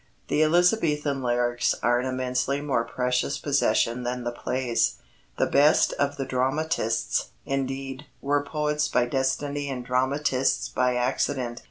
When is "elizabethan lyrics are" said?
0.43-1.99